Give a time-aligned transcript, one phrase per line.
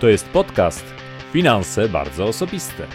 [0.00, 0.84] To jest podcast
[1.32, 2.86] Finanse bardzo osobiste.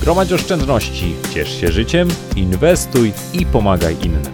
[0.00, 4.32] Gromadź oszczędności, ciesz się życiem, inwestuj i pomagaj innym.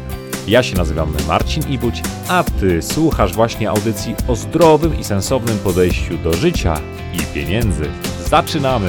[0.49, 6.19] Ja się nazywam Marcin Ibuć, a Ty słuchasz właśnie audycji o zdrowym i sensownym podejściu
[6.19, 6.81] do życia
[7.15, 7.85] i pieniędzy.
[8.29, 8.89] Zaczynamy!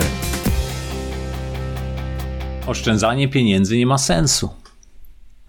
[2.67, 4.49] Oszczędzanie pieniędzy nie ma sensu.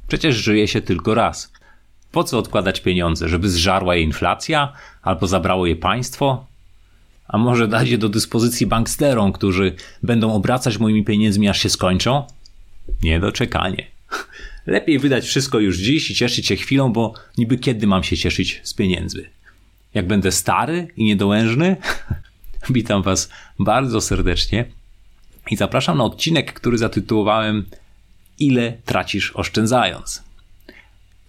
[0.09, 1.57] Przecież żyje się tylko raz.
[2.12, 3.29] Po co odkładać pieniądze?
[3.29, 4.72] Żeby zżarła je inflacja?
[5.02, 6.46] Albo zabrało je państwo?
[7.28, 12.24] A może dać je do dyspozycji banksterom, którzy będą obracać moimi pieniędzmi aż się skończą?
[13.02, 13.86] Niedoczekanie.
[14.66, 18.61] Lepiej wydać wszystko już dziś i cieszyć się chwilą, bo niby kiedy mam się cieszyć
[18.64, 19.28] z pieniędzy?
[19.95, 21.77] Jak będę stary i niedołężny?
[22.70, 24.64] Witam Was bardzo serdecznie
[25.50, 27.64] i zapraszam na odcinek, który zatytułowałem
[28.38, 30.27] Ile tracisz oszczędzając?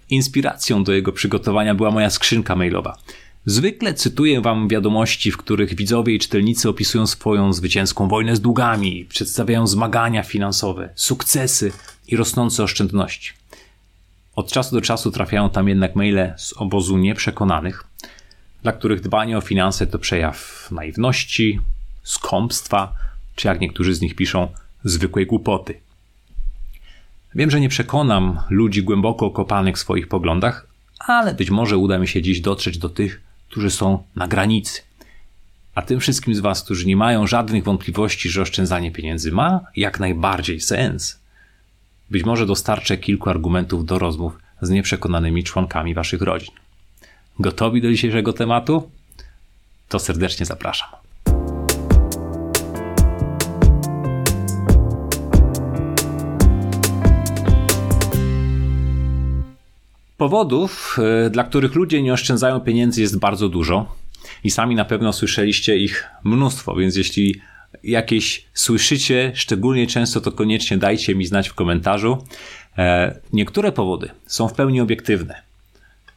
[0.09, 2.97] Inspiracją do jego przygotowania była moja skrzynka mailowa.
[3.45, 9.05] Zwykle cytuję Wam wiadomości, w których widzowie i czytelnicy opisują swoją zwycięską wojnę z długami,
[9.05, 11.71] przedstawiają zmagania finansowe, sukcesy
[12.07, 13.33] i rosnące oszczędności.
[14.35, 17.83] Od czasu do czasu trafiają tam jednak maile z obozu nieprzekonanych,
[18.63, 21.59] dla których dbanie o finanse to przejaw naiwności,
[22.03, 22.93] skąpstwa,
[23.35, 24.47] czy jak niektórzy z nich piszą,
[24.83, 25.79] zwykłej głupoty.
[27.35, 30.67] Wiem, że nie przekonam ludzi głęboko okopanych w swoich poglądach,
[30.99, 34.81] ale być może uda mi się dziś dotrzeć do tych, którzy są na granicy.
[35.75, 39.99] A tym wszystkim z Was, którzy nie mają żadnych wątpliwości, że oszczędzanie pieniędzy ma jak
[39.99, 41.19] najbardziej sens.
[42.09, 46.53] Być może dostarczę kilku argumentów do rozmów z nieprzekonanymi członkami Waszych rodzin.
[47.39, 48.91] Gotowi do dzisiejszego tematu?
[49.89, 50.89] To serdecznie zapraszam.
[60.19, 63.95] Powodów, e, dla których ludzie nie oszczędzają pieniędzy, jest bardzo dużo
[64.43, 67.41] i sami na pewno słyszeliście ich mnóstwo, więc jeśli
[67.83, 72.17] jakieś słyszycie, szczególnie często, to koniecznie dajcie mi znać w komentarzu.
[72.77, 75.41] E, niektóre powody są w pełni obiektywne.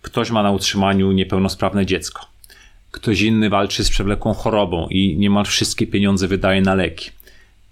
[0.03, 2.27] Ktoś ma na utrzymaniu niepełnosprawne dziecko.
[2.91, 7.11] Ktoś inny walczy z przewlekłą chorobą i niemal wszystkie pieniądze wydaje na leki.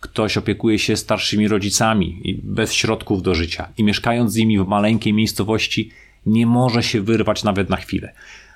[0.01, 4.67] Ktoś opiekuje się starszymi rodzicami i bez środków do życia i mieszkając z nimi w
[4.67, 5.91] maleńkiej miejscowości
[6.27, 8.13] nie może się wyrwać nawet na chwilę.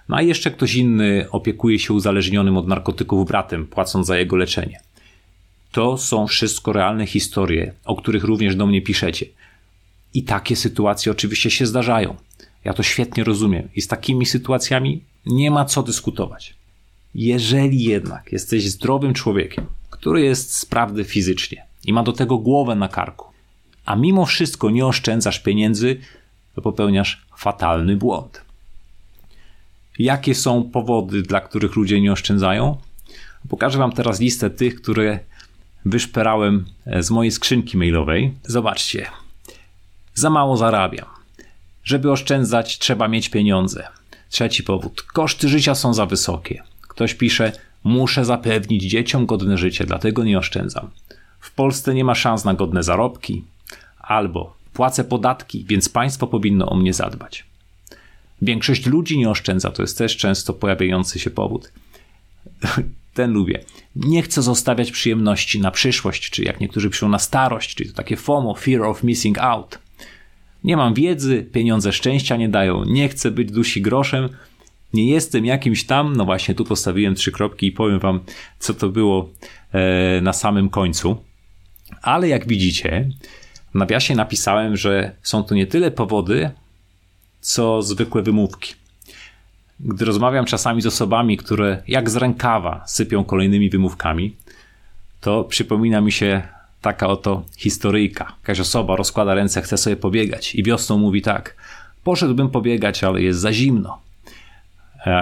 [0.09, 4.81] No a jeszcze ktoś inny opiekuje się uzależnionym od narkotyków bratem, płacąc za jego leczenie.
[5.73, 9.27] To są wszystko realne historie, o których również do mnie piszecie.
[10.15, 12.17] I takie sytuacje oczywiście się zdarzają.
[12.65, 16.55] Ja to świetnie rozumiem i z takimi sytuacjami nie ma co dyskutować.
[17.15, 22.89] Jeżeli jednak jesteś zdrowym człowiekiem, który jest sprawny fizycznie i ma do tego głowę na
[22.89, 23.27] karku,
[23.85, 26.01] a mimo wszystko nie oszczędzasz pieniędzy,
[26.55, 28.45] to popełniasz fatalny błąd.
[29.99, 32.77] Jakie są powody, dla których ludzie nie oszczędzają?
[33.49, 35.19] Pokażę Wam teraz listę tych, które
[35.85, 36.65] wyszperałem
[37.01, 38.35] z mojej skrzynki mailowej.
[38.45, 39.07] Zobaczcie.
[40.15, 41.07] Za mało zarabiam.
[41.85, 43.89] Żeby oszczędzać, trzeba mieć pieniądze.
[44.31, 45.03] Trzeci powód.
[45.03, 46.63] Koszty życia są za wysokie.
[46.81, 47.53] Ktoś pisze,
[47.85, 50.91] muszę zapewnić dzieciom godne życie, dlatego nie oszczędzam.
[51.41, 53.45] W Polsce nie ma szans na godne zarobki.
[53.99, 57.45] Albo płacę podatki, więc państwo powinno o mnie zadbać.
[58.43, 61.73] Większość ludzi nie oszczędza, to jest też często pojawiający się powód.
[63.15, 63.65] Ten lubię.
[63.97, 68.17] Nie chcę zostawiać przyjemności na przyszłość, czy jak niektórzy piszą na starość, czyli to takie
[68.17, 69.79] FOMO, fear of missing out.
[70.65, 74.29] Nie mam wiedzy, pieniądze szczęścia nie dają, nie chcę być dusi groszem,
[74.93, 78.21] nie jestem jakimś tam, no właśnie tu postawiłem trzy kropki i powiem wam,
[78.59, 79.29] co to było
[79.73, 81.17] e, na samym końcu.
[82.03, 83.09] Ale jak widzicie,
[83.75, 86.51] w nawiasie napisałem, że są to nie tyle powody,
[87.41, 88.75] co zwykłe wymówki.
[89.81, 94.37] Gdy rozmawiam czasami z osobami, które jak z rękawa sypią kolejnymi wymówkami,
[95.21, 96.43] to przypomina mi się
[96.81, 98.33] taka oto historyjka.
[98.41, 101.57] Jakaś osoba rozkłada ręce, chce sobie pobiegać i wiosną mówi tak:
[102.05, 103.99] Poszedłbym pobiegać, ale jest za zimno.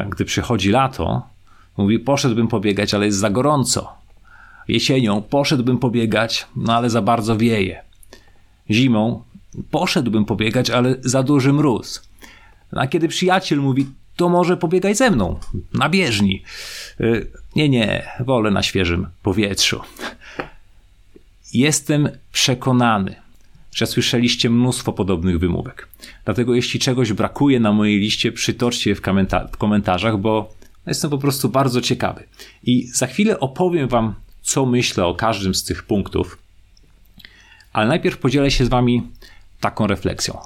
[0.09, 1.23] Gdy przychodzi lato,
[1.77, 3.93] mówi: Poszedłbym pobiegać, ale jest za gorąco.
[4.69, 7.92] Jesienią poszedłbym pobiegać, no ale za bardzo wieje
[8.71, 9.23] zimą
[9.71, 12.09] poszedłbym pobiegać, ale za duży mróz.
[12.71, 13.87] A kiedy przyjaciel mówi,
[14.17, 15.39] to może pobiegaj ze mną
[15.75, 16.43] na bieżni.
[17.01, 19.81] Y, nie, nie, wolę na świeżym powietrzu.
[21.53, 23.15] Jestem przekonany,
[23.73, 25.89] że słyszeliście mnóstwo podobnych wymówek.
[26.25, 29.03] Dlatego jeśli czegoś brakuje na mojej liście, przytoczcie je w,
[29.53, 30.55] w komentarzach, bo
[30.87, 32.25] jestem po prostu bardzo ciekawy.
[32.63, 36.39] I za chwilę opowiem Wam, co myślę o każdym z tych punktów,
[37.73, 39.03] ale najpierw podzielę się z Wami
[39.61, 40.39] taką refleksją.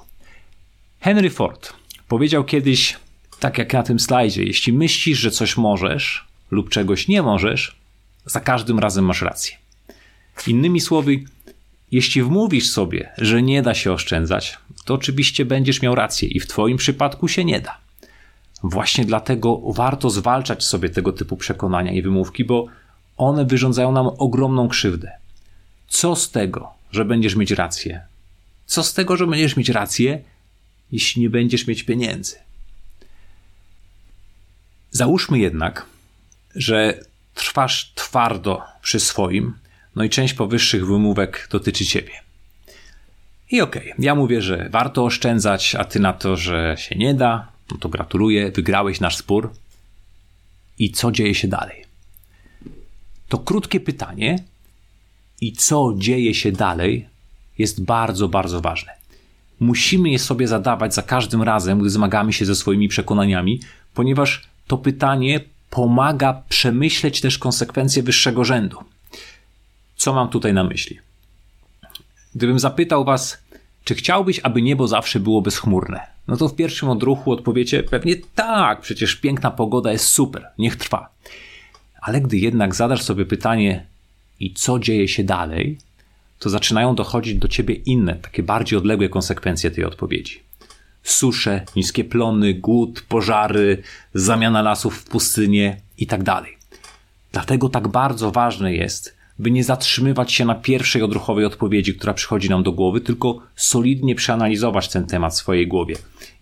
[0.99, 1.73] Henry Ford
[2.07, 2.97] powiedział kiedyś:
[3.39, 7.75] tak jak na tym slajdzie, jeśli myślisz, że coś możesz lub czegoś nie możesz,
[8.25, 9.57] za każdym razem masz rację.
[10.47, 11.19] Innymi słowy,
[11.91, 16.47] jeśli wmówisz sobie, że nie da się oszczędzać, to oczywiście będziesz miał rację i w
[16.47, 17.77] Twoim przypadku się nie da.
[18.63, 22.65] Właśnie dlatego warto zwalczać sobie tego typu przekonania i wymówki, bo
[23.17, 25.11] one wyrządzają nam ogromną krzywdę.
[25.87, 28.01] Co z tego, że będziesz mieć rację?
[28.65, 30.21] Co z tego, że będziesz mieć rację,
[30.91, 32.35] jeśli nie będziesz mieć pieniędzy?
[34.91, 35.85] Załóżmy jednak,
[36.55, 36.99] że
[37.33, 39.53] trwasz twardo przy swoim,
[39.95, 42.11] no i część powyższych wymówek dotyczy ciebie.
[43.51, 47.13] I okej, okay, ja mówię, że warto oszczędzać, a ty na to, że się nie
[47.13, 49.53] da, no to gratuluję, wygrałeś nasz spór.
[50.79, 51.85] I co dzieje się dalej?
[53.29, 54.43] To krótkie pytanie,
[55.41, 57.07] i co dzieje się dalej,
[57.57, 58.91] jest bardzo, bardzo ważne.
[59.59, 63.59] Musimy je sobie zadawać za każdym razem, gdy zmagamy się ze swoimi przekonaniami,
[63.93, 65.39] ponieważ to pytanie
[65.69, 68.77] pomaga przemyśleć też konsekwencje wyższego rzędu.
[69.95, 70.99] Co mam tutaj na myśli?
[72.35, 73.37] Gdybym zapytał Was,
[73.83, 75.99] czy chciałbyś, aby niebo zawsze było bezchmurne?
[76.27, 81.09] No to w pierwszym odruchu odpowiecie pewnie tak, przecież piękna pogoda jest super, niech trwa.
[82.01, 83.85] Ale gdy jednak zadasz sobie pytanie,
[84.39, 85.77] i co dzieje się dalej,
[86.39, 90.39] to zaczynają dochodzić do ciebie inne, takie bardziej odległe konsekwencje tej odpowiedzi.
[91.03, 96.21] Susze, niskie plony, głód, pożary, zamiana lasów w pustynię i tak.
[97.31, 102.49] Dlatego tak bardzo ważne jest, by nie zatrzymywać się na pierwszej odruchowej odpowiedzi, która przychodzi
[102.49, 105.95] nam do głowy, tylko solidnie przeanalizować ten temat w swojej głowie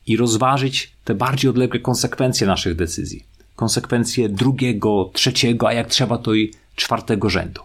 [0.07, 3.23] i rozważyć te bardziej odległe konsekwencje naszych decyzji.
[3.55, 7.61] Konsekwencje drugiego, trzeciego, a jak trzeba to i czwartego rzędu.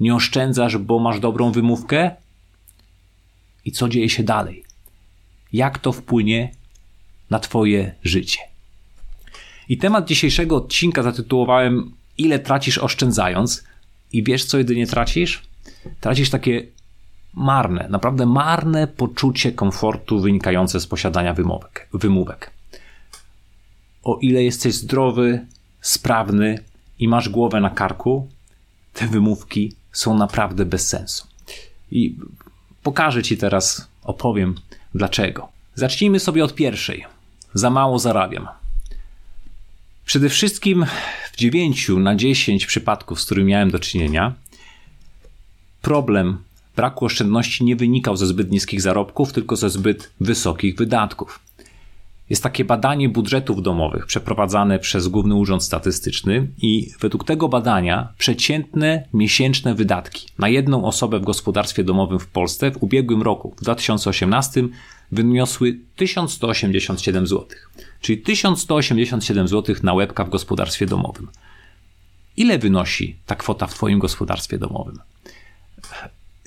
[0.00, 2.10] Nie oszczędzasz, bo masz dobrą wymówkę?
[3.64, 4.64] I co dzieje się dalej?
[5.52, 6.52] Jak to wpłynie
[7.30, 8.38] na Twoje życie?
[9.68, 13.64] I temat dzisiejszego odcinka zatytułowałem Ile tracisz oszczędzając?
[14.12, 15.42] I wiesz, co jedynie tracisz?
[16.00, 16.66] Tracisz takie
[17.34, 21.88] marne, naprawdę marne poczucie komfortu wynikające z posiadania wymówek.
[21.92, 22.50] wymówek.
[24.04, 25.46] O ile jesteś zdrowy,
[25.80, 26.58] sprawny
[26.98, 28.28] i masz głowę na karku,
[28.92, 31.26] te wymówki są naprawdę bez sensu.
[31.90, 32.16] I
[32.82, 34.54] pokażę Ci teraz, opowiem
[34.94, 35.48] dlaczego.
[35.74, 37.04] Zacznijmy sobie od pierwszej.
[37.54, 38.48] Za mało zarabiam.
[40.04, 40.86] Przede wszystkim
[41.32, 44.34] w 9 na 10 przypadków, z którymi miałem do czynienia,
[45.82, 46.38] problem
[46.76, 51.45] braku oszczędności nie wynikał ze zbyt niskich zarobków, tylko ze zbyt wysokich wydatków.
[52.30, 59.08] Jest takie badanie budżetów domowych przeprowadzane przez Główny Urząd Statystyczny i według tego badania przeciętne
[59.14, 64.68] miesięczne wydatki na jedną osobę w gospodarstwie domowym w Polsce w ubiegłym roku, w 2018,
[65.12, 67.46] wyniosły 1187 zł.
[68.00, 71.28] Czyli 1187 zł na łebka w gospodarstwie domowym.
[72.36, 74.98] Ile wynosi ta kwota w Twoim gospodarstwie domowym?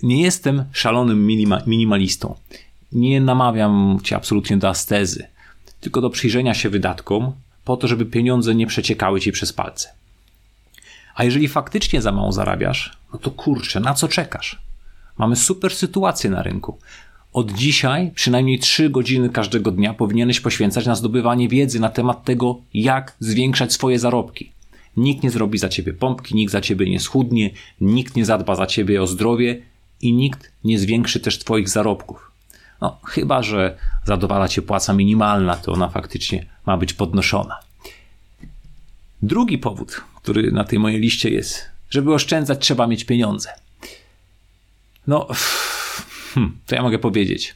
[0.04, 2.36] Nie jestem szalonym minima minimalistą.
[2.92, 5.28] Nie namawiam Cię absolutnie do astezy
[5.80, 7.32] tylko do przyjrzenia się wydatkom,
[7.66, 9.90] po to, żeby pieniądze nie przeciekały ci przez palce.
[11.16, 14.62] A jeżeli faktycznie za mało zarabiasz, no to kurczę, na co czekasz?
[15.18, 16.78] Mamy super sytuację na rynku.
[17.34, 22.62] Od dzisiaj przynajmniej 3 godziny każdego dnia powinieneś poświęcać na zdobywanie wiedzy na temat tego,
[22.74, 24.52] jak zwiększać swoje zarobki.
[24.98, 27.50] Nikt nie zrobi za ciebie pompki, nikt za ciebie nie schudnie,
[27.82, 29.62] nikt nie zadba za ciebie o zdrowie
[30.02, 32.29] i nikt nie zwiększy też twoich zarobków.
[32.82, 37.60] No, chyba, że zadowala cię płaca minimalna, to ona faktycznie ma być podnoszona.
[39.22, 43.50] Drugi powód, który na tej mojej liście jest, żeby oszczędzać, trzeba mieć pieniądze.
[45.08, 45.28] No,
[46.34, 47.56] hmm, to ja mogę powiedzieć.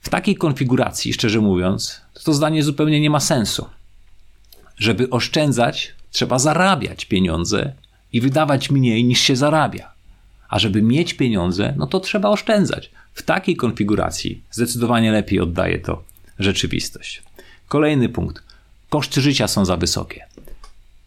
[0.00, 3.66] W takiej konfiguracji, szczerze mówiąc, to zdanie zupełnie nie ma sensu.
[4.76, 7.72] Żeby oszczędzać, trzeba zarabiać pieniądze
[8.12, 9.92] i wydawać mniej niż się zarabia.
[10.48, 12.90] A żeby mieć pieniądze, no to trzeba oszczędzać.
[13.20, 16.02] W takiej konfiguracji zdecydowanie lepiej oddaje to
[16.38, 17.22] rzeczywistość.
[17.68, 18.42] Kolejny punkt.
[18.88, 20.26] Koszty życia są za wysokie.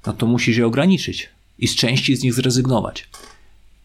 [0.06, 1.30] No to musisz je ograniczyć
[1.60, 3.10] i z części z nich zrezygnować.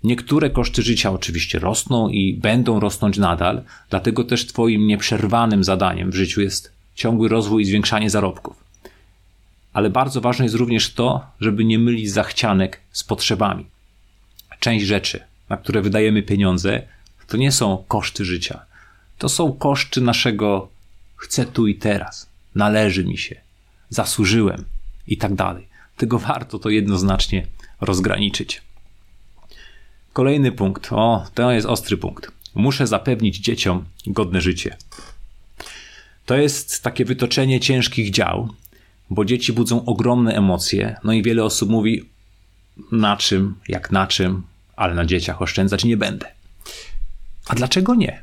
[0.05, 6.15] Niektóre koszty życia oczywiście rosną i będą rosnąć nadal, dlatego też Twoim nieprzerwanym zadaniem w
[6.15, 8.57] życiu jest ciągły rozwój i zwiększanie zarobków.
[9.73, 13.67] Ale bardzo ważne jest również to, żeby nie mylić zachcianek z potrzebami.
[14.61, 16.83] Część rzeczy, na które wydajemy pieniądze,
[17.29, 18.65] to nie są koszty życia.
[19.19, 20.69] To są koszty naszego
[21.17, 23.37] chcę tu i teraz, należy mi się,
[23.91, 24.65] zasłużyłem
[25.07, 25.69] i tak dalej.
[25.97, 27.47] Tego warto to jednoznacznie
[27.81, 28.63] rozgraniczyć.
[30.13, 30.93] Kolejny punkt.
[30.93, 32.33] O, to jest ostry punkt.
[32.55, 34.77] Muszę zapewnić dzieciom godne życie.
[36.27, 38.49] To jest takie wytoczenie ciężkich dział,
[39.11, 42.05] bo dzieci budzą ogromne emocje, no i wiele osób mówi
[42.93, 44.43] na czym, jak na czym,
[44.77, 46.38] ale na dzieciach oszczędzać nie będę.
[47.49, 48.23] A dlaczego nie?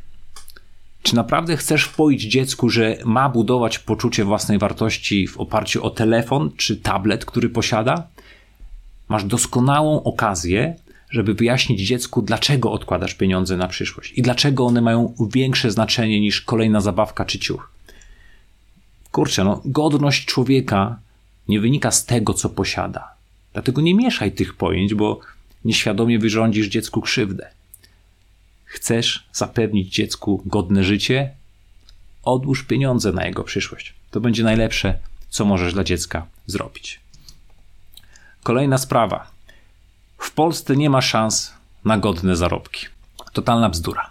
[1.03, 6.51] Czy naprawdę chcesz wpoić dziecku, że ma budować poczucie własnej wartości w oparciu o telefon
[6.57, 8.07] czy tablet, który posiada?
[9.09, 10.75] Masz doskonałą okazję,
[11.09, 16.41] żeby wyjaśnić dziecku, dlaczego odkładasz pieniądze na przyszłość i dlaczego one mają większe znaczenie niż
[16.41, 17.71] kolejna zabawka czy ciuch.
[19.11, 20.99] Kurczę, no, godność człowieka
[21.47, 23.13] nie wynika z tego, co posiada.
[23.53, 25.19] Dlatego nie mieszaj tych pojęć, bo
[25.65, 27.54] nieświadomie wyrządzisz dziecku krzywdę.
[28.75, 31.35] Chcesz zapewnić dziecku godne życie?
[32.23, 33.93] Odłóż pieniądze na jego przyszłość.
[34.11, 36.99] To będzie najlepsze, co możesz dla dziecka zrobić.
[38.43, 39.31] Kolejna sprawa.
[40.17, 41.53] W Polsce nie ma szans
[41.85, 42.85] na godne zarobki.
[43.33, 44.09] Totalna bzdura.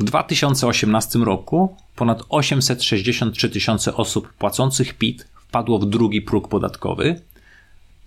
[0.00, 7.20] W 2018 roku ponad 863 tysiące osób płacących PIT wpadło w drugi próg podatkowy,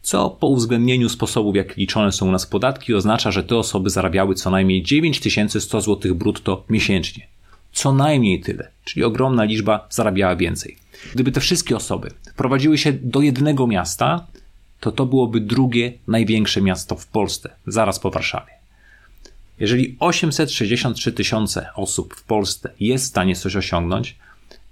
[0.05, 4.35] co po uwzględnieniu sposobów, jak liczone są u nas podatki, oznacza, że te osoby zarabiały
[4.35, 7.27] co najmniej 9100 zł brutto miesięcznie.
[7.73, 10.77] Co najmniej tyle, czyli ogromna liczba zarabiała więcej.
[11.13, 14.27] Gdyby te wszystkie osoby wprowadziły się do jednego miasta,
[14.79, 18.51] to to byłoby drugie największe miasto w Polsce, zaraz po Warszawie.
[19.59, 24.15] Jeżeli 863 tysiące osób w Polsce jest w stanie coś osiągnąć,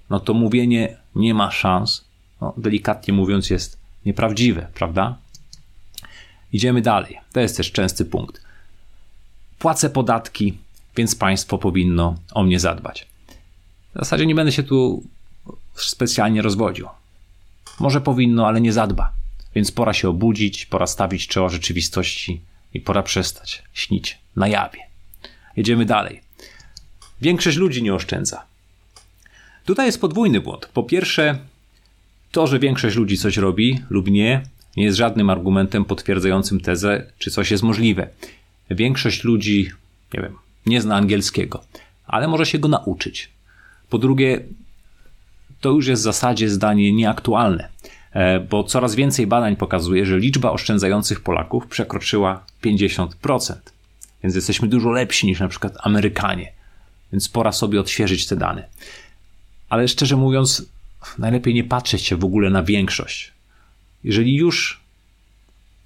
[0.09, 2.05] no to mówienie nie ma szans,
[2.41, 5.22] no, delikatnie mówiąc, jest nieprawdziwe, prawda?
[6.53, 7.19] Idziemy dalej.
[7.31, 8.41] To jest też częsty punkt.
[9.59, 10.57] Płacę podatki,
[10.95, 13.07] więc państwo powinno o mnie zadbać.
[13.95, 15.03] W zasadzie nie będę się tu
[15.75, 16.87] specjalnie rozwodził.
[17.79, 19.13] Może powinno, ale nie zadba.
[19.55, 22.41] Więc pora się obudzić, pora stawić czoła rzeczywistości
[22.73, 24.79] i pora przestać śnić na jawie.
[25.55, 26.21] Jedziemy dalej.
[27.21, 28.43] Większość ludzi nie oszczędza.
[29.65, 30.65] Tutaj jest podwójny błąd.
[30.73, 31.39] Po pierwsze,
[32.31, 34.43] to, że większość ludzi coś robi lub nie,
[34.77, 38.07] nie jest żadnym argumentem potwierdzającym tezę, czy coś jest możliwe.
[38.69, 39.71] Większość ludzi,
[40.13, 41.63] nie wiem, nie zna angielskiego,
[42.05, 43.29] ale może się go nauczyć.
[43.89, 44.41] Po drugie,
[45.61, 47.69] to już jest w zasadzie zdanie nieaktualne,
[48.11, 53.55] e, bo coraz więcej badań pokazuje, że liczba oszczędzających Polaków przekroczyła 50%.
[54.23, 56.51] Więc jesteśmy dużo lepsi niż na przykład Amerykanie.
[57.11, 58.67] Więc pora sobie odświeżyć te dane.
[59.69, 60.65] Ale szczerze mówiąc,
[61.17, 63.32] najlepiej nie patrzeć się w ogóle na większość.
[64.03, 64.81] Jeżeli już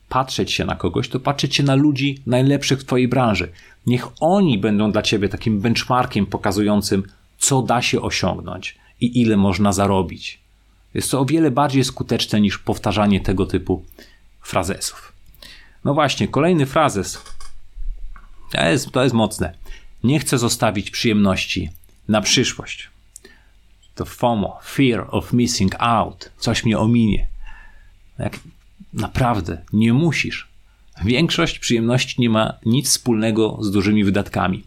[0.10, 3.52] patrzeć się na kogoś, to patrzeć się na ludzi najlepszych w Twojej branży.
[3.86, 7.04] Niech oni będą dla Ciebie takim benchmarkiem pokazującym,
[7.38, 10.40] co da się osiągnąć i ile można zarobić.
[10.94, 13.86] Jest to o wiele bardziej skuteczne niż powtarzanie tego typu
[14.42, 15.14] frazesów.
[15.86, 17.22] No właśnie, kolejny frazes.
[18.52, 19.54] To jest, to jest mocne.
[20.04, 21.70] Nie chcę zostawić przyjemności
[22.08, 22.90] na przyszłość.
[23.96, 26.32] To FOMO, fear of missing out.
[26.38, 27.28] Coś mnie ominie.
[28.20, 28.40] Jak
[28.94, 30.48] naprawdę nie musisz.
[31.06, 34.64] Większość przyjemności nie ma nic wspólnego z dużymi wydatkami.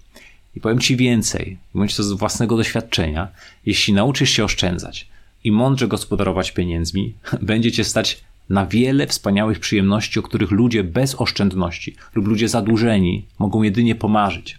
[0.56, 3.28] I powiem Ci więcej, bądź to z własnego doświadczenia,
[3.66, 5.08] jeśli nauczysz się oszczędzać
[5.44, 11.14] i mądrze gospodarować pieniędzmi, będzie Cię stać na wiele wspaniałych przyjemności, o których ludzie bez
[11.14, 14.58] oszczędności lub ludzie zadłużeni mogą jedynie pomarzyć.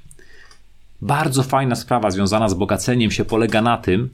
[1.02, 4.10] Bardzo fajna sprawa związana z bogaceniem się polega na tym,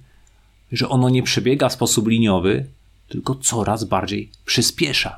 [0.72, 2.66] że ono nie przebiega w sposób liniowy,
[3.10, 5.18] tylko coraz bardziej przyspiesza.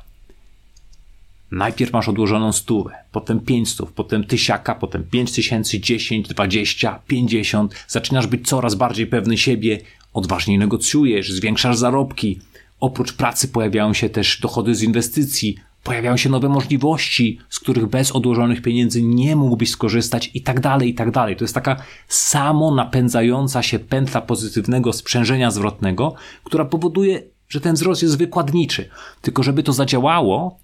[1.50, 7.74] Najpierw masz odłożoną stówę, potem pięć stów, potem tysiaka, potem pięć tysięcy, dziesięć, dwadzieścia, pięćdziesiąt.
[7.88, 9.80] Zaczynasz być coraz bardziej pewny siebie,
[10.12, 12.38] odważniej negocjujesz, zwiększasz zarobki.
[12.80, 18.12] Oprócz pracy pojawiają się też dochody z inwestycji, pojawiają się nowe możliwości, z których bez
[18.12, 21.36] odłożonych pieniędzy nie mógłbyś skorzystać i tak dalej, i tak dalej.
[21.36, 21.76] To jest taka
[22.08, 28.88] samo napędzająca się pętla pozytywnego sprzężenia zwrotnego, która powoduje że ten wzrost jest wykładniczy.
[29.22, 30.58] Tylko żeby to zadziałało,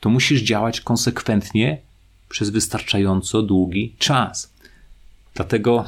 [0.00, 1.78] to musisz działać konsekwentnie
[2.28, 4.52] przez wystarczająco długi czas.
[5.34, 5.84] Dlatego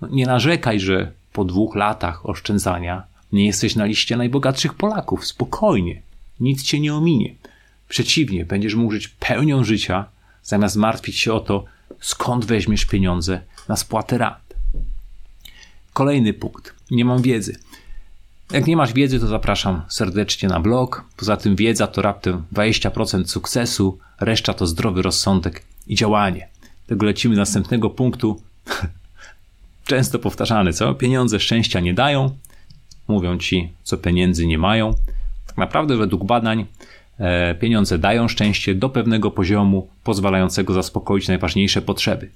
[0.00, 3.02] no, nie narzekaj, że po dwóch latach oszczędzania
[3.32, 5.26] nie jesteś na liście najbogatszych Polaków.
[5.26, 6.02] Spokojnie,
[6.40, 7.34] nic cię nie ominie.
[7.88, 10.04] Przeciwnie, będziesz mógł żyć pełnią życia,
[10.42, 11.64] zamiast martwić się o to,
[12.00, 14.54] skąd weźmiesz pieniądze na spłatę rat.
[15.92, 16.74] Kolejny punkt.
[16.90, 17.58] Nie mam wiedzy.
[18.50, 21.04] Jak nie masz wiedzy, to zapraszam serdecznie na blog.
[21.16, 26.48] Poza tym wiedza to raptem 20% sukcesu, reszta to zdrowy rozsądek i działanie.
[26.86, 28.40] Tego lecimy do następnego punktu.
[29.86, 30.94] Często powtarzany, co?
[30.94, 32.36] Pieniądze szczęścia nie dają.
[33.08, 34.94] Mówią ci, co pieniędzy nie mają.
[35.46, 36.66] Tak naprawdę, według badań,
[37.18, 42.30] e, pieniądze dają szczęście do pewnego poziomu, pozwalającego zaspokoić najważniejsze potrzeby.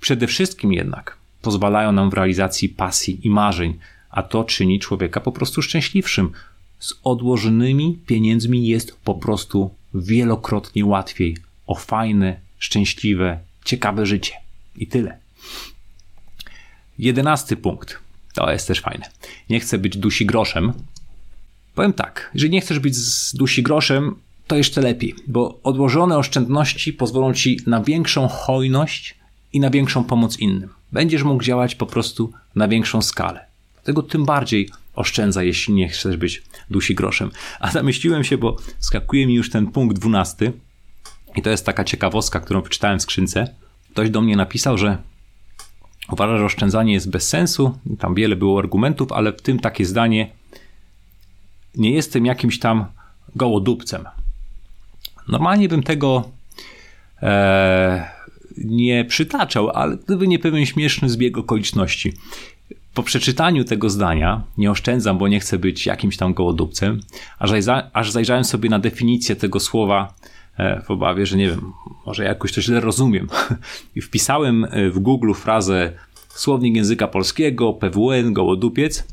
[0.00, 3.78] Przede wszystkim jednak pozwalają nam w realizacji pasji i marzeń,
[4.14, 6.32] a to czyni człowieka po prostu szczęśliwszym.
[6.78, 14.32] Z odłożonymi pieniędzmi jest po prostu wielokrotnie łatwiej o fajne, szczęśliwe, ciekawe życie.
[14.76, 15.18] I tyle.
[16.98, 17.98] Jedenasty punkt.
[18.34, 19.10] To jest też fajne.
[19.50, 20.72] Nie chcę być dusi groszem.
[21.74, 24.14] Powiem tak, jeżeli nie chcesz być z dusi groszem,
[24.46, 29.14] to jeszcze lepiej, bo odłożone oszczędności pozwolą ci na większą hojność
[29.52, 30.68] i na większą pomoc innym.
[30.92, 33.53] Będziesz mógł działać po prostu na większą skalę.
[33.84, 37.30] Dlatego tym bardziej oszczędza, jeśli nie chcesz być dusi groszem.
[37.60, 40.52] A zamyśliłem się, bo skakuje mi już ten punkt dwunasty
[41.36, 43.54] i to jest taka ciekawostka, którą wyczytałem w skrzynce.
[43.90, 44.98] Ktoś do mnie napisał, że
[46.12, 47.78] uważa, że oszczędzanie jest bez sensu.
[47.98, 50.30] Tam wiele było argumentów, ale w tym takie zdanie
[51.74, 52.86] nie jestem jakimś tam
[53.36, 54.04] gołodupcem.
[55.28, 56.30] Normalnie bym tego
[57.22, 58.10] e,
[58.58, 62.12] nie przytaczał, ale gdyby nie pewien śmieszny zbieg okoliczności.
[62.94, 67.00] Po przeczytaniu tego zdania, nie oszczędzam, bo nie chcę być jakimś tam gołodupcem,
[67.38, 67.50] aż,
[67.92, 70.14] aż zajrzałem sobie na definicję tego słowa
[70.58, 71.72] e, w obawie, że nie wiem,
[72.06, 73.28] może jakoś to źle rozumiem.
[73.96, 75.92] I wpisałem e, w Google frazę
[76.28, 79.04] słownik języka polskiego, PWN, gołodupiec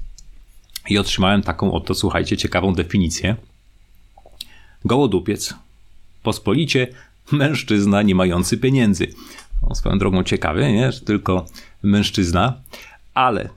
[0.90, 3.36] i otrzymałem taką oto, słuchajcie, ciekawą definicję.
[4.86, 5.54] Gołodupiec
[6.24, 6.88] pospolicie
[7.32, 9.08] mężczyzna nie mający pieniędzy.
[9.62, 10.92] No, swoją drogą ciekawie, nie?
[10.92, 11.46] Że tylko
[11.84, 12.54] mężczyzna,
[13.14, 13.50] ale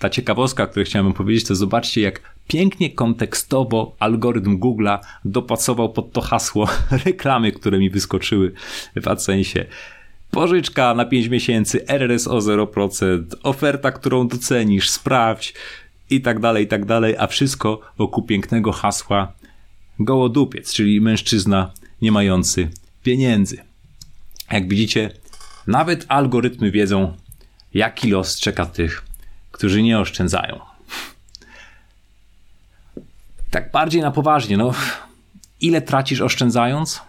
[0.00, 6.12] ta ciekawostka, o której chciałem powiedzieć, to zobaczcie, jak pięknie kontekstowo algorytm Google'a dopasował pod
[6.12, 6.68] to hasło
[7.06, 8.52] reklamy, które mi wyskoczyły
[9.02, 9.64] w AdSense.
[10.30, 15.54] Pożyczka na 5 miesięcy, RRS o 0%, oferta, którą docenisz, sprawdź
[16.10, 19.32] i tak dalej, i tak dalej, a wszystko wokół pięknego hasła
[19.98, 21.70] gołodupiec, czyli mężczyzna
[22.02, 22.70] nie mający
[23.02, 23.58] pieniędzy.
[24.52, 25.10] Jak widzicie,
[25.66, 27.16] nawet algorytmy wiedzą,
[27.74, 29.09] jaki los czeka tych,
[29.60, 30.60] którzy nie oszczędzają.
[33.50, 34.72] Tak bardziej na poważnie, no
[35.60, 37.00] ile tracisz oszczędzając?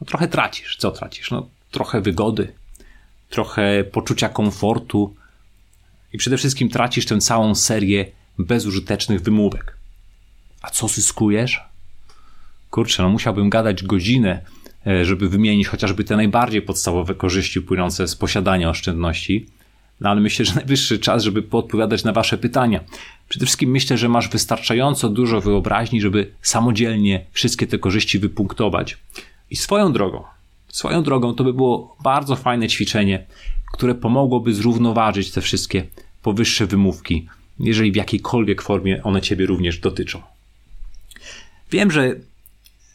[0.00, 0.76] No, trochę tracisz.
[0.76, 1.30] Co tracisz?
[1.30, 2.52] No trochę wygody,
[3.30, 5.14] trochę poczucia komfortu
[6.12, 9.76] i przede wszystkim tracisz tę całą serię bezużytecznych wymówek.
[10.62, 11.60] A co zyskujesz?
[12.70, 14.44] Kurczę, no musiałbym gadać godzinę,
[14.86, 19.57] e, żeby wymienić chociażby te najbardziej podstawowe korzyści płynące z posiadania oszczędności.
[20.00, 22.80] No ale myślę, że najwyższy czas, żeby podpowiadać na Wasze pytania.
[23.28, 28.98] Przede wszystkim myślę, że masz wystarczająco dużo wyobraźni, żeby samodzielnie wszystkie te korzyści wypunktować.
[29.50, 30.24] I swoją drogą,
[30.68, 33.26] swoją drogą to by było bardzo fajne ćwiczenie,
[33.72, 35.84] które pomogłoby zrównoważyć te wszystkie
[36.22, 37.28] powyższe wymówki,
[37.60, 40.22] jeżeli w jakiejkolwiek formie one Ciebie również dotyczą.
[41.70, 42.14] Wiem, że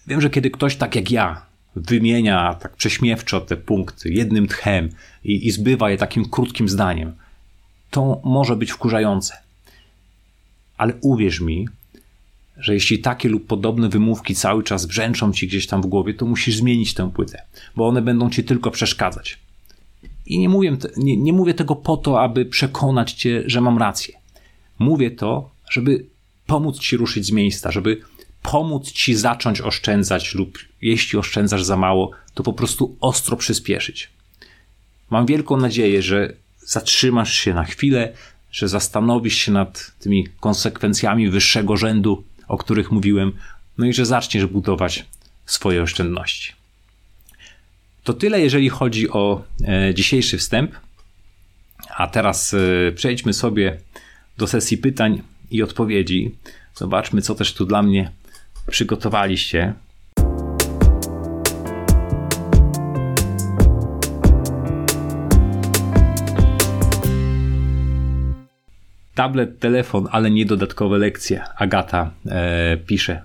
[0.08, 1.42] wiem, że kiedy ktoś tak jak ja
[1.76, 4.90] wymienia tak prześmiewczo te punkty jednym tchem
[5.24, 7.14] i, i zbywa je takim krótkim zdaniem,
[7.90, 9.34] to może być wkurzające.
[10.78, 11.68] Ale uwierz mi,
[12.58, 16.26] że jeśli takie lub podobne wymówki cały czas brzęczą ci gdzieś tam w głowie, to
[16.26, 17.42] musisz zmienić tę płytę,
[17.76, 19.40] bo one będą ci tylko przeszkadzać.
[20.26, 24.16] I nie mówię, nie, nie mówię tego po to, aby przekonać cię, że mam rację.
[24.80, 26.06] Mówię to, żeby
[26.48, 28.02] pomóc ci ruszyć z miejsca, żeby
[28.44, 34.10] pomóc ci zacząć oszczędzać, lub jeśli oszczędzasz za mało, to po prostu ostro przyspieszyć.
[35.10, 36.34] Mam wielką nadzieję, że
[36.66, 38.14] zatrzymasz się na chwilę,
[38.52, 43.32] że zastanowisz się nad tymi konsekwencjami wyższego rzędu, o których mówiłem,
[43.78, 45.06] no i że zaczniesz budować
[45.46, 46.54] swoje oszczędności.
[48.04, 50.72] To tyle, jeżeli chodzi o e, dzisiejszy wstęp.
[51.98, 53.78] A teraz e, przejdźmy sobie
[54.38, 56.36] do sesji pytań i odpowiedzi.
[56.76, 58.12] Zobaczmy, co też tu dla mnie
[58.72, 59.74] przygotowaliście.
[69.16, 71.44] Tablet, telefon, ale nie dodatkowe lekcje.
[71.58, 73.22] Agata e, pisze.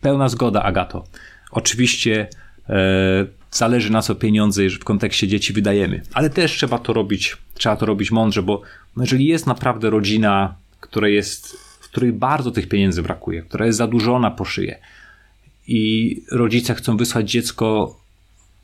[0.00, 1.04] Pełna zgoda, Agato.
[1.50, 2.28] Oczywiście
[2.68, 7.76] e, zależy na co pieniądze w kontekście dzieci wydajemy, ale też trzeba to robić, trzeba
[7.76, 8.62] to robić mądrze, bo
[8.96, 11.56] jeżeli jest naprawdę rodzina, która jest,
[11.98, 14.78] której bardzo tych pieniędzy brakuje, która jest zadłużona po szyję
[15.66, 17.96] i rodzice chcą wysłać dziecko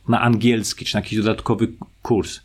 [0.08, 1.68] na angielski czy na jakiś dodatkowy
[2.02, 2.40] kurs,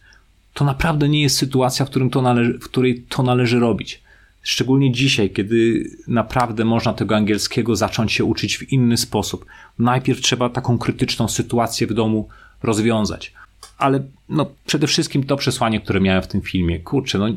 [0.54, 4.02] to naprawdę nie jest sytuacja, w, którym to należy, w której to należy robić.
[4.42, 9.46] Szczególnie dzisiaj, kiedy naprawdę można tego angielskiego zacząć się uczyć w inny sposób.
[9.80, 12.28] Najpierw trzeba taką krytyczną sytuację w domu
[12.64, 13.34] rozwiązać.
[13.78, 16.80] Ale no, przede wszystkim to przesłanie, które miałem w tym filmie.
[16.80, 17.28] Kurczę, no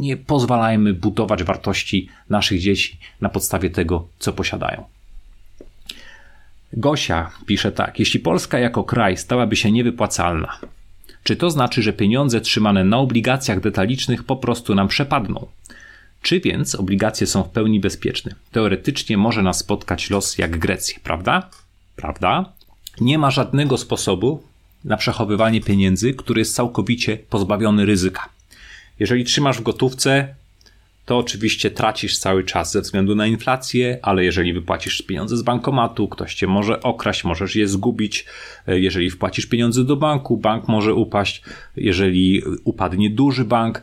[0.00, 4.84] nie pozwalajmy budować wartości naszych dzieci na podstawie tego, co posiadają.
[6.72, 10.58] Gosia pisze tak: Jeśli Polska jako kraj stałaby się niewypłacalna,
[11.22, 15.46] czy to znaczy, że pieniądze trzymane na obligacjach detalicznych po prostu nam przepadną?
[16.22, 18.34] Czy więc obligacje są w pełni bezpieczne?
[18.52, 21.50] Teoretycznie może nas spotkać los jak Grecję, prawda?
[21.96, 22.52] Prawda?
[23.00, 24.42] Nie ma żadnego sposobu
[24.88, 28.28] na przechowywanie pieniędzy, który jest całkowicie pozbawiony ryzyka.
[29.00, 30.34] Jeżeli trzymasz w gotówce,
[31.06, 36.08] to oczywiście tracisz cały czas ze względu na inflację, ale jeżeli wypłacisz pieniądze z bankomatu,
[36.08, 38.26] ktoś cię może okraść, możesz je zgubić.
[38.66, 41.42] Jeżeli wpłacisz pieniądze do banku, bank może upaść.
[41.76, 43.82] Jeżeli upadnie duży bank,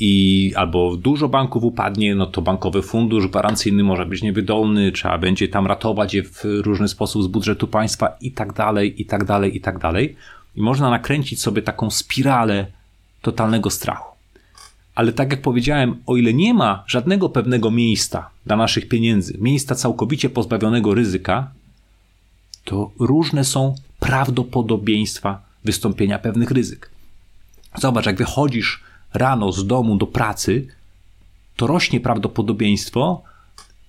[0.00, 5.48] i albo dużo banków upadnie, no to bankowy fundusz gwarancyjny może być niewydolny, trzeba będzie
[5.48, 9.56] tam ratować je w różny sposób z budżetu państwa i tak dalej, i tak dalej,
[9.56, 10.16] i tak dalej.
[10.56, 12.66] I można nakręcić sobie taką spiralę
[13.22, 14.14] totalnego strachu.
[14.94, 19.74] Ale tak jak powiedziałem, o ile nie ma żadnego pewnego miejsca dla naszych pieniędzy, miejsca
[19.74, 21.50] całkowicie pozbawionego ryzyka,
[22.64, 26.90] to różne są prawdopodobieństwa wystąpienia pewnych ryzyk.
[27.76, 28.82] Zobacz, jak wychodzisz
[29.14, 30.66] rano z domu do pracy,
[31.56, 33.22] to rośnie prawdopodobieństwo,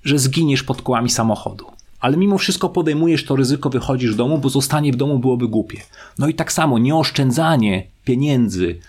[0.03, 1.65] że zginiesz pod kołami samochodu.
[1.99, 5.81] Ale mimo wszystko podejmujesz to ryzyko, wychodzisz z domu, bo zostanie w domu byłoby głupie.
[6.19, 8.79] No i tak samo nieoszczędzanie pieniędzy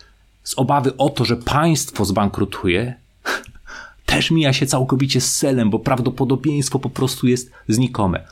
[0.44, 2.94] z obawy o to, że państwo zbankrutuje,
[4.06, 8.26] też mija się całkowicie z celem, bo prawdopodobieństwo po prostu jest znikome.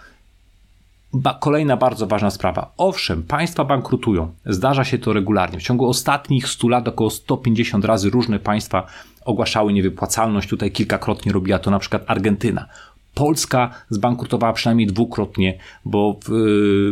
[1.14, 2.72] Ba kolejna bardzo ważna sprawa.
[2.76, 4.32] Owszem, państwa bankrutują.
[4.46, 5.58] Zdarza się to regularnie.
[5.58, 8.86] W ciągu ostatnich 100 lat około 150 razy różne państwa
[9.24, 10.48] ogłaszały niewypłacalność.
[10.48, 12.66] Tutaj kilkakrotnie robiła to na przykład Argentyna.
[13.14, 16.28] Polska zbankrutowała przynajmniej dwukrotnie, bo w,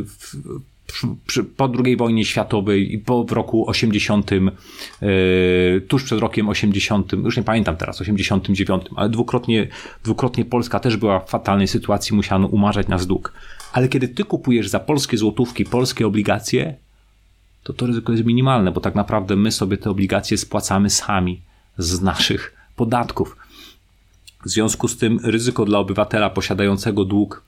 [0.07, 0.37] w,
[1.57, 4.41] po II wojnie światowej i po roku 80, yy,
[5.03, 9.69] e, tuż przed rokiem 80, już nie pamiętam teraz, 89, ale dwukrotnie,
[10.05, 13.33] dwukrotnie Polska też była w fatalnej sytuacji, musiano umarzać nas dług.
[13.73, 16.75] Ale kiedy ty kupujesz za polskie złotówki polskie obligacje,
[17.63, 21.41] to to ryzyko jest minimalne, bo tak naprawdę my sobie te obligacje spłacamy sami
[21.79, 23.37] z naszych podatków.
[24.45, 27.43] W związku z tym ryzyko dla obywatela posiadającego dług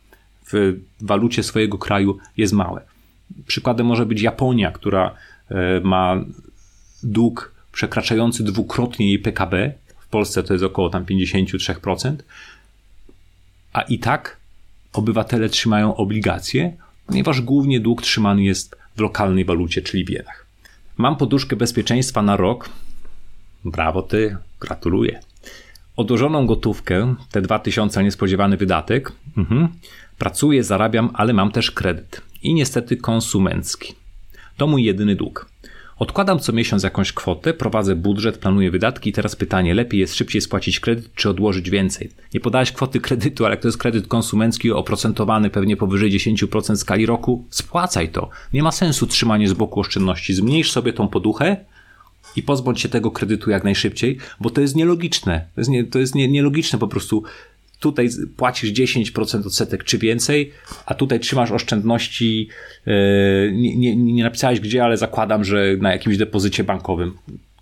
[0.52, 2.93] w walucie swojego kraju jest małe.
[3.46, 5.14] Przykładem może być Japonia, która
[5.50, 6.24] e, ma
[7.02, 9.72] dług przekraczający dwukrotnie jej PKB.
[9.98, 12.16] W Polsce to jest około tam 53%.
[13.72, 14.37] A i tak
[14.92, 20.46] obywatele trzymają obligacje, ponieważ głównie dług trzymany jest w lokalnej walucie, czyli w jenach.
[20.96, 22.68] Mam poduszkę bezpieczeństwa na rok.
[23.64, 25.20] Brawo ty, gratuluję.
[25.96, 29.12] Odłożoną gotówkę, te 2000 niespodziewany wydatek.
[29.37, 29.68] Mhm.
[30.18, 32.22] Pracuję, zarabiam, ale mam też kredyt.
[32.44, 33.94] I niestety konsumencki.
[34.57, 35.46] To mój jedyny dług.
[35.98, 40.40] Odkładam co miesiąc jakąś kwotę, prowadzę budżet, planuję wydatki i teraz pytanie, lepiej jest szybciej
[40.40, 42.11] spłacić kredyt czy odłożyć więcej?
[42.35, 47.07] Nie podałeś kwoty kredytu, ale jak to jest kredyt konsumencki oprocentowany pewnie powyżej 10% skali
[47.07, 48.30] roku, spłacaj to.
[48.52, 50.35] Nie ma sensu trzymanie z boku oszczędności.
[50.35, 51.57] Zmniejsz sobie tą poduchę
[52.37, 55.46] i pozbądź się tego kredytu jak najszybciej, bo to jest nielogiczne.
[55.54, 57.22] To jest, nie, to jest nie, nielogiczne po prostu
[57.80, 60.52] tutaj płacisz 10% odsetek czy więcej,
[60.87, 62.48] a tutaj trzymasz oszczędności,
[62.87, 62.92] e,
[63.52, 67.12] nie, nie, nie napisałeś gdzie, ale zakładam, że na jakimś depozycie bankowym.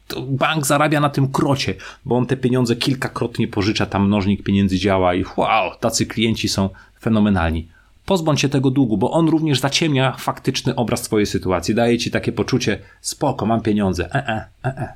[0.09, 4.79] To bank zarabia na tym krocie, bo on te pieniądze kilkakrotnie pożycza, tam mnożnik pieniędzy
[4.79, 6.71] działa i wow, tacy klienci są
[7.01, 7.69] fenomenalni.
[8.07, 11.75] Pozbądź się tego długu, bo on również zaciemnia faktyczny obraz twojej sytuacji.
[11.75, 14.15] Daje ci takie poczucie, spoko, mam pieniądze.
[14.15, 14.93] E, e, e, e.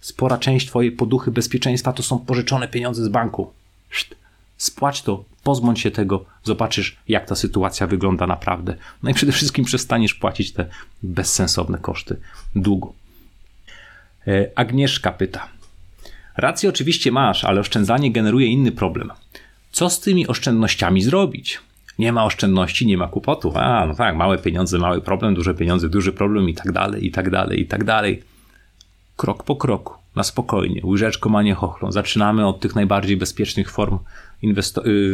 [0.00, 3.52] Spora część twojej poduchy bezpieczeństwa to są pożyczone pieniądze z banku.
[3.90, 4.23] Szt
[4.64, 8.76] spłać to, pozbądź się tego, zobaczysz, jak ta sytuacja wygląda naprawdę.
[9.02, 10.66] No i przede wszystkim przestaniesz płacić te
[11.02, 12.16] bezsensowne koszty
[12.56, 12.94] długu.
[14.26, 15.48] E, Agnieszka pyta.
[16.36, 19.10] Rację oczywiście masz, ale oszczędzanie generuje inny problem.
[19.72, 21.60] Co z tymi oszczędnościami zrobić?
[21.98, 23.52] Nie ma oszczędności, nie ma kłopotu.
[23.56, 27.10] A, no tak, małe pieniądze, mały problem, duże pieniądze, duży problem i tak dalej, i
[27.10, 28.22] tak dalej, i tak dalej.
[29.16, 31.92] Krok po kroku, na spokojnie, łyżeczką, a nie chochlą.
[31.92, 33.98] Zaczynamy od tych najbardziej bezpiecznych form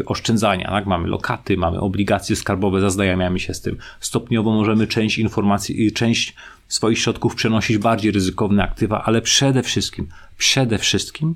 [0.06, 0.68] oszczędzania.
[0.68, 0.86] Tak?
[0.86, 3.76] Mamy lokaty, mamy obligacje skarbowe, zaznajamiamy się z tym.
[4.00, 6.34] Stopniowo możemy część informacji, y, część
[6.68, 11.34] swoich środków przenosić bardziej ryzykowne aktywa, ale przede wszystkim, przede wszystkim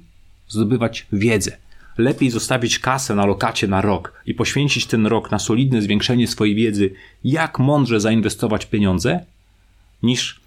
[0.49, 1.57] zdobywać wiedzę.
[1.99, 6.55] Lepiej zostawić kasę na lokacie na rok i poświęcić ten rok na solidne zwiększenie swojej
[6.55, 9.25] wiedzy, jak mądrze zainwestować pieniądze,
[10.03, 10.41] niż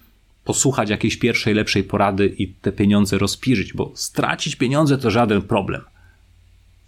[0.44, 5.82] posłuchać jakiejś pierwszej, lepszej porady i te pieniądze rozpirzyć, bo stracić pieniądze to żaden problem.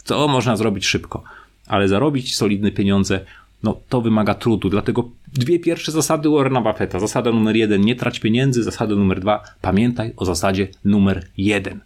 [0.09, 1.23] To można zrobić szybko,
[1.67, 3.25] ale zarobić solidne pieniądze,
[3.63, 4.69] no to wymaga trudu.
[4.69, 6.99] Dlatego dwie pierwsze zasady Warrena Buffetta.
[6.99, 8.63] Zasada numer jeden, nie trać pieniędzy.
[8.63, 11.79] Zasada numer dwa, pamiętaj o zasadzie numer jeden.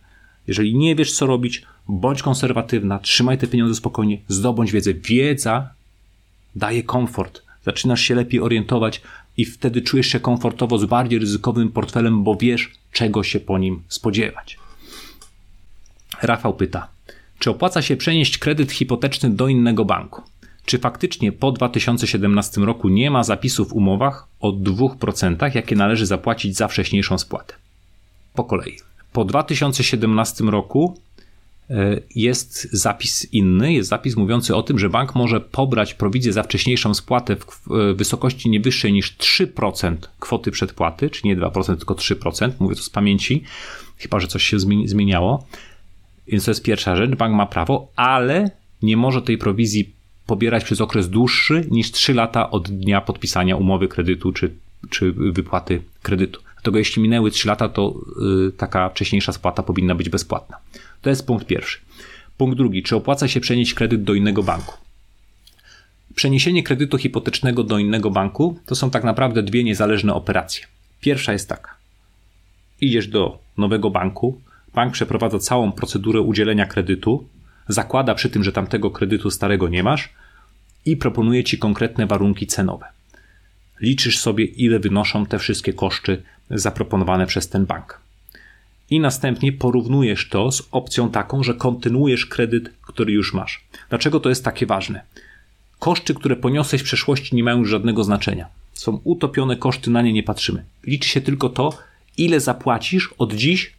[0.47, 4.93] Jeżeli nie wiesz, co robić, bądź konserwatywna, trzymaj te pieniądze spokojnie, zdobądź wiedzę.
[4.93, 5.69] Wiedza
[6.55, 7.41] daje komfort.
[7.65, 9.01] Zaczynasz się lepiej orientować
[9.37, 13.83] i wtedy czujesz się komfortowo z bardziej ryzykownym portfelem, bo wiesz, czego się po nim
[13.87, 14.59] spodziewać.
[16.21, 16.92] Rafał pyta,
[17.39, 20.21] Czy opłaca się przenieść kredyt hipoteczny do innego banku?
[20.65, 26.57] Czy faktycznie po 2017 roku nie ma zapisów w umowach o 2%, jakie należy zapłacić
[26.57, 27.53] za wcześniejszą spłatę?
[28.33, 28.77] Po kolei.
[29.13, 30.97] Po 2017 roku
[31.69, 36.43] e, jest zapis inny, jest zapis mówiący o tym, że bank może pobrać prowizję za
[36.43, 42.51] wcześniejszą spłatę w wysokości nie wyższej niż 3% kwoty przedpłaty, czyli nie 2%, tylko 3%,
[42.59, 43.43] mówię to z pamięci,
[43.97, 45.45] chyba że coś się zmieniało.
[46.27, 49.93] Więc to jest pierwsza rzecz, bank ma prawo, ale nie może tej prowizji
[50.25, 54.53] pobierać przez okres dłuższy niż 3 lata od dnia podpisania umowy kredytu czy,
[54.89, 56.41] czy wypłaty kredytu.
[56.55, 60.57] Dlatego jeśli minęły 3 lata, to yy, taka wcześniejsza spłata powinna być bezpłatna.
[61.01, 61.79] To jest punkt pierwszy.
[62.37, 64.73] Punkt drugi, czy opłaca się przenieść kredyt do innego banku?
[66.15, 70.65] Przeniesienie kredytu hipotecznego do innego banku to są tak naprawdę dwie niezależne operacje.
[71.01, 71.75] Pierwsza jest taka.
[72.81, 74.41] Idziesz do nowego banku,
[74.73, 77.27] bank przeprowadza całą procedurę udzielenia kredytu,
[77.67, 80.09] zakłada przy tym, że tamtego kredytu starego nie masz
[80.85, 82.85] i proponuje ci konkretne warunki cenowe.
[83.81, 87.99] Liczysz sobie, ile wynoszą te wszystkie koszty zaproponowane przez ten bank.
[88.89, 93.63] I następnie porównujesz to z opcją taką, że kontynuujesz kredyt, który już masz.
[93.89, 95.01] Dlaczego to jest takie ważne?
[95.79, 98.47] Koszty, które poniosłeś w przeszłości, nie mają już żadnego znaczenia.
[98.73, 100.63] Są utopione koszty, na nie nie patrzymy.
[100.83, 101.77] Liczy się tylko to,
[102.17, 103.73] ile zapłacisz od dziś,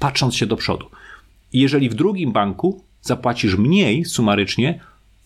[0.00, 0.86] patrząc się do przodu.
[1.52, 4.80] Jeżeli w drugim banku zapłacisz mniej sumarycznie,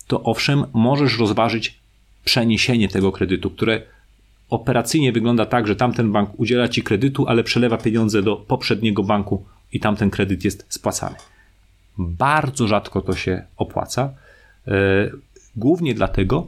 [0.07, 1.79] to owszem, możesz rozważyć
[2.25, 3.81] przeniesienie tego kredytu, które
[4.49, 9.45] operacyjnie wygląda tak, że tamten bank udziela ci kredytu, ale przelewa pieniądze do poprzedniego banku
[9.73, 11.15] i tamten kredyt jest spłacany.
[11.97, 14.13] Bardzo rzadko to się opłaca.
[14.67, 14.71] E,
[15.55, 16.47] głównie dlatego,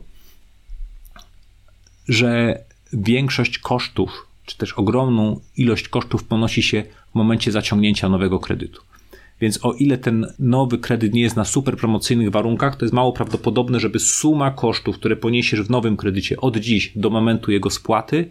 [2.07, 2.59] że
[2.93, 8.81] większość kosztów, czy też ogromną ilość kosztów ponosi się w momencie zaciągnięcia nowego kredytu.
[9.41, 13.13] Więc o ile ten nowy kredyt nie jest na super promocyjnych warunkach, to jest mało
[13.13, 18.29] prawdopodobne, żeby suma kosztów, które poniesiesz w nowym kredycie od dziś do momentu jego spłaty,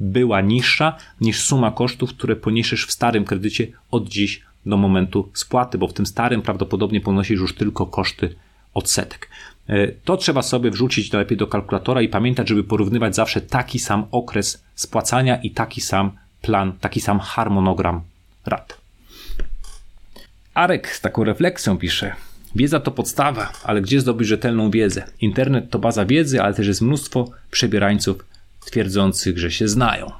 [0.00, 5.78] była niższa niż suma kosztów, które poniesiesz w starym kredycie od dziś do momentu spłaty,
[5.78, 8.34] bo w tym starym prawdopodobnie ponosisz już tylko koszty
[8.74, 9.28] odsetek.
[9.68, 14.06] E, to trzeba sobie wrzucić najlepiej do kalkulatora i pamiętać, żeby porównywać zawsze taki sam
[14.10, 18.00] okres spłacania i taki sam plan, taki sam harmonogram
[18.46, 18.78] rat.
[20.54, 22.14] Arek z taką refleksją pisze.
[22.56, 25.04] Wiedza to podstawa, ale gdzie zdobyć rzetelną wiedzę?
[25.20, 28.24] Internet to baza wiedzy, ale też jest mnóstwo przebierańców
[28.64, 30.10] twierdzących, że się znają.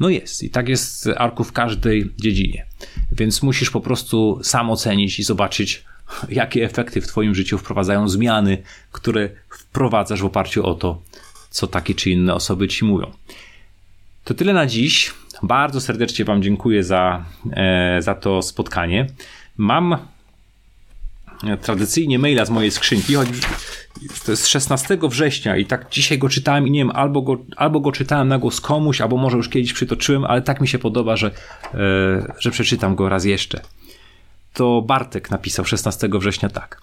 [0.00, 2.66] No jest i tak jest Arku w każdej dziedzinie.
[3.12, 5.84] Więc musisz po prostu sam ocenić i zobaczyć,
[6.28, 11.02] jakie efekty w Twoim życiu wprowadzają zmiany, które wprowadzasz w oparciu o to,
[11.50, 13.12] co takie czy inne osoby Ci mówią.
[14.24, 15.14] To tyle na dziś.
[15.42, 19.06] Bardzo serdecznie Wam dziękuję za, e, za to spotkanie.
[19.56, 19.96] Mam
[21.62, 23.28] tradycyjnie maila z mojej skrzynki, choć
[24.24, 27.80] to jest 16 września i tak dzisiaj go czytałem i nie wiem, albo go, albo
[27.80, 31.16] go czytałem na głos komuś, albo może już kiedyś przytoczyłem, ale tak mi się podoba,
[31.16, 33.60] że, e, że przeczytam go raz jeszcze.
[34.52, 36.80] To Bartek napisał 16 września tak.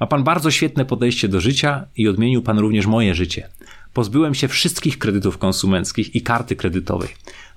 [0.00, 3.48] Ma pan bardzo świetne podejście do życia i odmienił pan również moje życie.
[3.92, 7.08] Pozbyłem się wszystkich kredytów konsumenckich i karty kredytowej.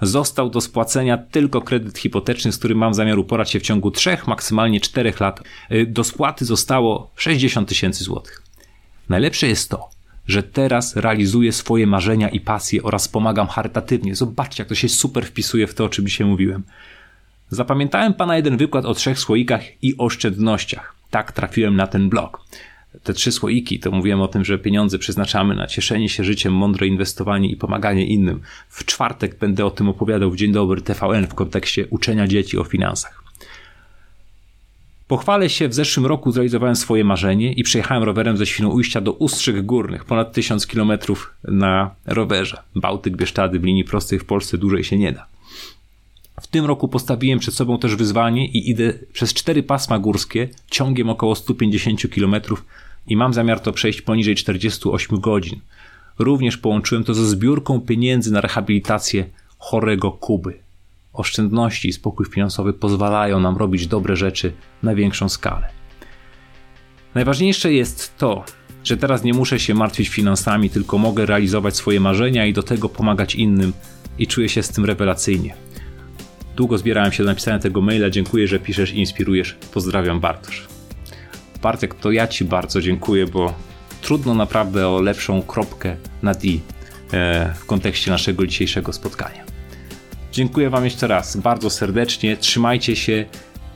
[0.02, 4.18] Został do spłacenia tylko kredyt hipoteczny, z którym mam zamiar uporać się w ciągu 3,
[4.28, 5.44] maksymalnie 4 lat.
[5.72, 8.44] Y, do spłaty zostało 60 tysięcy złotych.
[9.10, 9.90] Najlepsze jest to,
[10.28, 14.16] że teraz realizuję swoje marzenia i pasje oraz pomagam charytatywnie.
[14.16, 16.64] Zobaczcie, jak to się super wpisuje w to, o czym dzisiaj mówiłem.
[17.54, 20.96] Zapamiętałem pana jeden wykład o trzech słoikach i oszczędnościach.
[21.10, 22.44] Tak trafiłem na ten blog
[23.04, 26.88] te trzy słoiki, to mówiłem o tym, że pieniądze przeznaczamy na cieszenie się życiem, mądre
[26.88, 28.42] inwestowanie i pomaganie innym.
[28.70, 32.64] W czwartek będę o tym opowiadał w Dzień Dobry TVN w kontekście uczenia dzieci o
[32.64, 33.24] finansach.
[35.08, 39.62] Pochwalę się, w zeszłym roku zrealizowałem swoje marzenie i przejechałem rowerem ze Świnoujścia do Ustrzyk
[39.62, 40.92] Górnych, ponad 1000 km
[41.44, 42.58] na rowerze.
[42.76, 45.33] Bałtyk, Bieszczady w linii prostej w Polsce dłużej się nie da.
[46.44, 51.10] W tym roku postawiłem przed sobą też wyzwanie i idę przez cztery pasma górskie ciągiem
[51.10, 52.36] około 150 km
[53.08, 55.60] i mam zamiar to przejść poniżej 48 godzin.
[56.20, 59.26] Również połączyłem to ze zbiórką pieniędzy na rehabilitację
[59.58, 60.54] chorego Kuby.
[61.14, 64.54] Oszczędności i spokój finansowy pozwalają nam robić dobre rzeczy
[64.84, 65.70] na większą skalę.
[67.16, 68.44] Najważniejsze jest to,
[68.84, 72.90] że teraz nie muszę się martwić finansami, tylko mogę realizować swoje marzenia i do tego
[72.90, 73.74] pomagać innym
[74.20, 75.63] i czuję się z tym rewelacyjnie.
[76.56, 78.10] Długo zbierałem się do napisania tego maila.
[78.10, 79.58] Dziękuję, że piszesz i inspirujesz.
[79.74, 80.68] Pozdrawiam, Bartosz.
[81.62, 83.54] Bartek, to ja Ci bardzo dziękuję, bo
[84.02, 86.62] trudno naprawdę o lepszą kropkę nad i
[87.14, 89.44] e, w kontekście naszego dzisiejszego spotkania.
[90.32, 92.38] Dziękuję Wam jeszcze raz bardzo serdecznie.
[92.38, 93.26] Trzymajcie się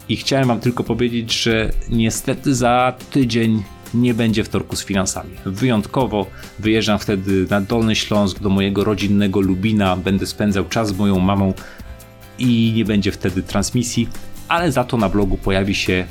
[0.09, 3.63] I chciałem Wam tylko powiedzieć, że niestety za tydzień
[3.93, 5.31] nie będzie wtorku z finansami.
[5.45, 6.25] Wyjątkowo
[6.59, 11.53] wyjeżdżam wtedy na Dolny Śląsk do mojego rodzinnego Lubina, będę spędzał czas z moją mamą
[12.39, 14.09] i nie będzie wtedy transmisji,
[14.47, 16.05] ale za to na blogu pojawi się,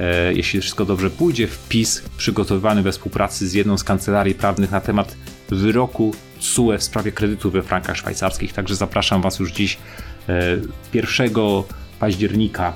[0.00, 4.80] e, jeśli wszystko dobrze pójdzie, wpis przygotowywany we współpracy z jedną z kancelarii prawnych na
[4.80, 5.16] temat
[5.48, 8.52] wyroku TSUE w sprawie kredytu we frankach szwajcarskich.
[8.52, 9.78] Także zapraszam Was już dziś
[10.28, 10.56] e,
[10.94, 11.30] 1
[12.00, 12.72] października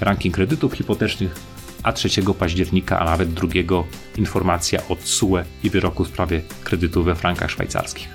[0.00, 1.34] ranking kredytów hipotecznych,
[1.82, 3.48] a 3 października, a nawet 2
[4.16, 8.08] informacja od TSUE i wyroku w sprawie kredytu we frankach szwajcarskich.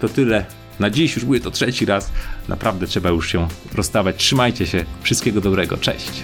[0.00, 0.46] To tyle
[0.80, 2.10] na dziś, już mówię to trzeci raz.
[2.48, 4.16] Naprawdę trzeba już się rozstawać.
[4.16, 4.84] Trzymajcie się.
[5.02, 5.76] Wszystkiego dobrego.
[5.76, 6.22] Cześć.